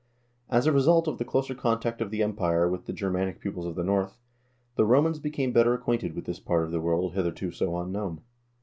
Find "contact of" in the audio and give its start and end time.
1.53-2.09